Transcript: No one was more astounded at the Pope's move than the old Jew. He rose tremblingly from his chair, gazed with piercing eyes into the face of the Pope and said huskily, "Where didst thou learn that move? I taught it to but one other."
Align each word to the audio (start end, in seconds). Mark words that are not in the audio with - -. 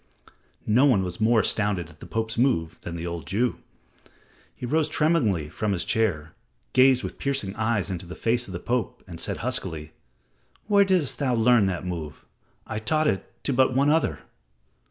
No 0.65 0.87
one 0.87 1.03
was 1.03 1.21
more 1.21 1.41
astounded 1.41 1.87
at 1.91 1.99
the 1.99 2.07
Pope's 2.07 2.35
move 2.35 2.75
than 2.81 2.95
the 2.95 3.05
old 3.05 3.27
Jew. 3.27 3.57
He 4.55 4.65
rose 4.65 4.89
tremblingly 4.89 5.47
from 5.47 5.73
his 5.73 5.85
chair, 5.85 6.33
gazed 6.73 7.03
with 7.03 7.19
piercing 7.19 7.55
eyes 7.55 7.91
into 7.91 8.07
the 8.07 8.15
face 8.15 8.47
of 8.47 8.51
the 8.51 8.59
Pope 8.59 9.03
and 9.05 9.19
said 9.19 9.37
huskily, 9.45 9.91
"Where 10.65 10.85
didst 10.85 11.19
thou 11.19 11.35
learn 11.35 11.67
that 11.67 11.85
move? 11.85 12.25
I 12.65 12.79
taught 12.79 13.05
it 13.05 13.31
to 13.43 13.53
but 13.53 13.75
one 13.75 13.91
other." 13.91 14.21